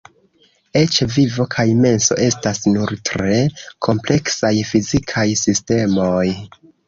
[0.79, 3.37] Eĉ vivo kaj menso estas nur tre
[3.89, 6.27] kompleksaj fizikaj sistemoj.